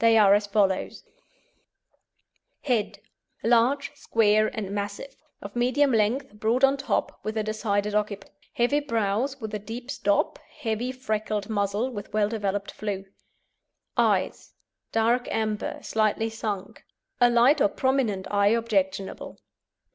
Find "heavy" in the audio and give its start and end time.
8.52-8.80, 10.60-10.92